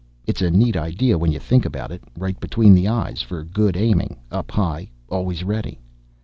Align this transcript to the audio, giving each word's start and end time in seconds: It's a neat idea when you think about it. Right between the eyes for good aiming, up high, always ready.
It's 0.25 0.41
a 0.41 0.49
neat 0.49 0.75
idea 0.75 1.19
when 1.19 1.31
you 1.31 1.37
think 1.37 1.63
about 1.63 1.91
it. 1.91 2.03
Right 2.17 2.39
between 2.39 2.73
the 2.73 2.87
eyes 2.87 3.21
for 3.21 3.43
good 3.43 3.77
aiming, 3.77 4.17
up 4.31 4.49
high, 4.49 4.89
always 5.09 5.43
ready. 5.43 5.77